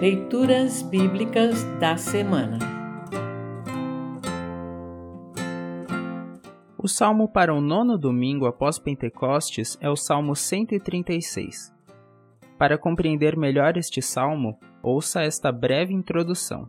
Leituras 0.00 0.82
Bíblicas 0.82 1.62
da 1.78 1.96
Semana 1.96 2.58
O 6.76 6.88
salmo 6.88 7.28
para 7.28 7.54
o 7.54 7.60
nono 7.60 7.96
domingo 7.96 8.44
após 8.44 8.78
Pentecostes 8.78 9.78
é 9.80 9.88
o 9.88 9.96
Salmo 9.96 10.34
136. 10.34 11.72
Para 12.58 12.76
compreender 12.76 13.36
melhor 13.36 13.76
este 13.78 14.02
salmo, 14.02 14.58
ouça 14.82 15.22
esta 15.22 15.50
breve 15.50 15.94
introdução. 15.94 16.68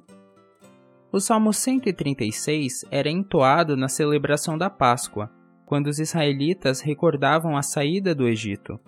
O 1.12 1.20
Salmo 1.20 1.52
136 1.52 2.86
era 2.92 3.10
entoado 3.10 3.76
na 3.76 3.90
celebração 3.90 4.58
da 4.58 4.70
Páscoa, 4.70 5.30
quando 5.66 5.88
os 5.88 6.00
israelitas 6.00 6.80
recordavam 6.80 7.58
a 7.58 7.64
saída 7.64 8.14
do 8.14 8.28
Egito. 8.28 8.80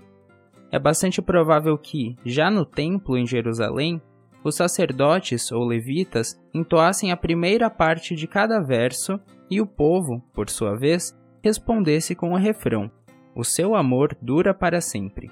É 0.71 0.77
bastante 0.77 1.21
provável 1.21 1.77
que, 1.77 2.15
já 2.23 2.51
no 2.51 2.65
templo 2.65 3.17
em 3.17 3.25
Jerusalém, 3.25 4.01
os 4.47 4.55
sacerdotes 4.55 5.51
ou 5.51 5.65
levitas 5.65 6.39
entoassem 6.53 7.11
a 7.11 7.17
primeira 7.17 7.69
parte 7.69 8.15
de 8.15 8.27
cada 8.27 8.59
verso 8.59 9.19
e 9.49 9.61
o 9.61 9.65
povo, 9.65 10.23
por 10.33 10.49
sua 10.49 10.75
vez, 10.75 11.17
respondesse 11.43 12.15
com 12.15 12.31
o 12.31 12.37
refrão: 12.37 12.91
O 13.35 13.43
seu 13.43 13.75
amor 13.75 14.15
dura 14.21 14.53
para 14.53 14.81
sempre. 14.81 15.29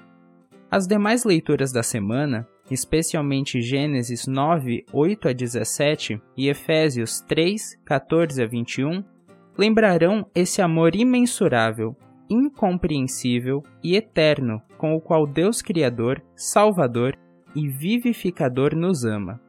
As 0.70 0.86
demais 0.86 1.24
leituras 1.24 1.72
da 1.72 1.82
semana, 1.82 2.46
especialmente 2.70 3.60
Gênesis 3.60 4.26
9, 4.26 4.84
8 4.92 5.28
a 5.28 5.32
17 5.32 6.20
e 6.36 6.48
Efésios 6.48 7.20
3, 7.20 7.80
14 7.84 8.42
a 8.42 8.46
21, 8.46 9.04
lembrarão 9.56 10.26
esse 10.34 10.60
amor 10.60 10.94
imensurável, 10.94 11.96
incompreensível 12.28 13.62
e 13.82 13.94
eterno 13.94 14.60
com 14.76 14.94
o 14.94 15.00
qual 15.00 15.26
Deus 15.26 15.62
Criador, 15.62 16.22
Salvador 16.34 17.16
e 17.56 17.66
vivificador 17.66 18.76
nos 18.76 19.02
ama. 19.02 19.40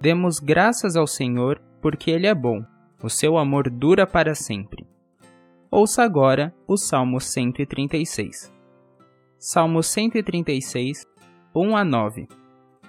Demos 0.00 0.38
graças 0.38 0.94
ao 0.94 1.08
Senhor, 1.08 1.60
porque 1.82 2.08
Ele 2.08 2.28
é 2.28 2.34
bom, 2.34 2.64
o 3.02 3.10
seu 3.10 3.36
amor 3.36 3.68
dura 3.68 4.06
para 4.06 4.32
sempre. 4.32 4.86
Ouça 5.68 6.04
agora 6.04 6.54
o 6.68 6.76
Salmo 6.76 7.20
136. 7.20 8.52
Salmo 9.36 9.82
136, 9.82 11.04
1 11.52 11.76
a 11.76 11.84
9. 11.84 12.28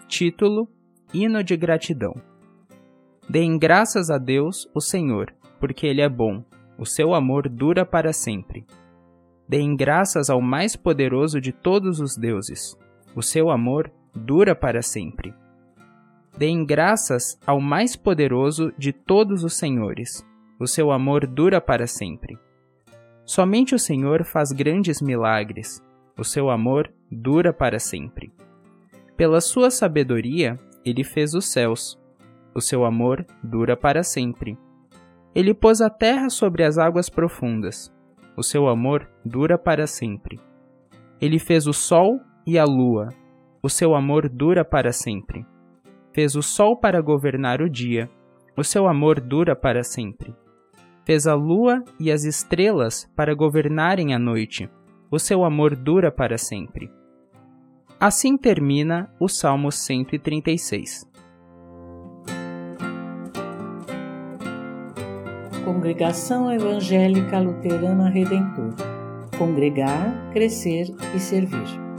Título: 0.08 0.69
Hino 1.11 1.44
de 1.44 1.58
gratidão. 1.58 2.13
Deem 3.28 3.58
graças 3.58 4.11
a 4.11 4.19
Deus, 4.19 4.69
o 4.75 4.80
Senhor, 4.80 5.33
porque 5.59 5.88
Ele 5.88 6.02
é 6.02 6.09
bom, 6.09 6.44
o 6.78 6.85
seu 6.85 7.16
amor 7.16 7.50
dura 7.50 7.88
para 7.88 8.13
sempre. 8.13 8.67
Deem 9.50 9.75
graças 9.75 10.30
ao 10.30 10.41
mais 10.41 10.75
poderoso 10.75 11.41
de 11.41 11.52
todos 11.52 12.00
os 12.00 12.16
deuses, 12.16 12.78
o 13.16 13.23
seu 13.23 13.50
amor 13.50 13.91
dura 14.16 14.56
para 14.56 14.81
sempre. 14.81 15.34
Deem 16.38 16.66
graças 16.66 17.40
ao 17.45 17.59
mais 17.59 17.95
poderoso 17.95 18.73
de 18.78 18.94
todos 18.94 19.44
os 19.44 19.53
senhores. 19.53 20.26
O 20.59 20.68
seu 20.68 20.92
amor 20.92 21.28
dura 21.28 21.59
para 21.59 21.88
sempre. 21.88 22.38
Somente 23.26 23.76
o 23.76 23.80
Senhor 23.80 24.23
faz 24.23 24.52
grandes 24.52 25.02
milagres. 25.02 25.84
O 26.18 26.23
seu 26.23 26.50
amor 26.50 26.92
dura 27.12 27.52
para 27.53 27.80
sempre. 27.80 28.31
Pela 29.18 29.42
sua 29.42 29.70
sabedoria, 29.70 30.59
ele 30.84 31.03
fez 31.03 31.34
os 31.34 31.52
céus. 31.52 32.00
O 32.53 32.62
seu 32.62 32.86
amor 32.86 33.25
dura 33.44 33.75
para 33.78 34.03
sempre. 34.03 34.58
Ele 35.34 35.53
pôs 35.53 35.81
a 35.81 35.90
terra 35.90 36.30
sobre 36.30 36.64
as 36.64 36.78
águas 36.78 37.09
profundas. 37.09 37.94
O 38.36 38.44
seu 38.44 38.68
amor 38.68 39.09
dura 39.23 39.58
para 39.58 39.88
sempre. 39.88 40.40
Ele 41.20 41.40
fez 41.40 41.68
o 41.68 41.73
sol 41.73 42.20
e 42.46 42.58
a 42.58 42.66
lua 42.66 43.09
o 43.62 43.70
seu 43.70 43.95
amor 43.95 44.28
dura 44.28 44.66
para 44.66 44.92
sempre. 44.92 45.45
Fez 46.14 46.36
o 46.36 46.42
sol 46.42 46.76
para 46.76 47.02
governar 47.02 47.62
o 47.62 47.70
dia, 47.70 48.09
o 48.58 48.64
seu 48.64 48.88
amor 48.88 49.20
dura 49.20 49.56
para 49.56 49.84
sempre. 49.84 50.35
Fez 51.06 51.28
a 51.28 51.34
lua 51.34 51.84
e 52.00 52.12
as 52.12 52.24
estrelas 52.24 53.09
para 53.16 53.34
governarem 53.34 54.13
a 54.13 54.19
noite, 54.19 54.69
o 55.09 55.19
seu 55.19 55.44
amor 55.44 55.75
dura 55.75 56.12
para 56.12 56.38
sempre. 56.38 56.91
Assim 58.00 58.38
termina 58.38 59.13
o 59.19 59.28
Salmo 59.28 59.72
136. 59.72 61.09
Congregação 65.64 66.52
Evangélica 66.52 67.40
Luterana 67.40 68.09
Redentor 68.09 68.74
Congregar, 69.38 70.30
Crescer 70.31 70.94
e 71.16 71.19
Servir. 71.19 71.91